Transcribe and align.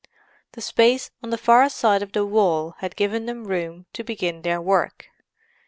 The 0.53 0.61
space 0.61 1.11
on 1.21 1.29
the 1.29 1.37
far 1.37 1.69
side 1.69 2.01
of 2.01 2.11
the 2.13 2.25
wall 2.25 2.73
had 2.79 2.95
given 2.95 3.27
them 3.27 3.45
room 3.45 3.85
to 3.93 4.03
begin 4.03 4.41
their 4.41 4.59
work. 4.59 5.05